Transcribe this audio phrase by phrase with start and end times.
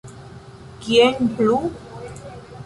[0.85, 1.59] Kien plu?